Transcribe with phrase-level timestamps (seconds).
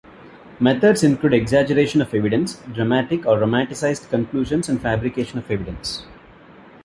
[0.59, 6.07] Methods include exaggeration of evidence, dramatic or romanticized conclusions, and fabrication of evidence.